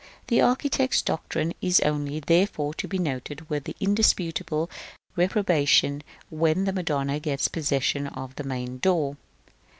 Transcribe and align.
The 0.29 0.41
architect's 0.41 1.03
doctrine 1.03 1.53
is 1.61 1.79
only, 1.81 2.19
therefore, 2.21 2.73
to 2.73 2.87
be 2.87 2.97
noted 2.97 3.47
with 3.51 3.69
indisputable 3.79 4.67
reprobation 5.15 6.01
when 6.31 6.63
the 6.63 6.73
Madonna 6.73 7.19
gets 7.19 7.47
possession 7.47 8.07
of 8.07 8.33
the 8.35 8.43
main 8.43 8.79
door. 8.79 9.15